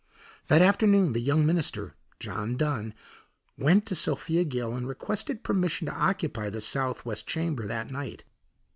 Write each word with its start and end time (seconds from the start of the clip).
That 0.47 0.63
afternoon 0.63 1.13
the 1.13 1.19
young 1.21 1.45
minister, 1.45 1.93
John 2.19 2.57
Dunn, 2.57 2.95
went 3.55 3.85
to 3.85 3.93
Sophia 3.93 4.43
Gill 4.43 4.73
and 4.73 4.87
requested 4.87 5.43
permission 5.43 5.85
to 5.85 5.93
occupy 5.93 6.49
the 6.49 6.59
southwest 6.59 7.27
chamber 7.27 7.67
that 7.67 7.91
night. 7.91 8.23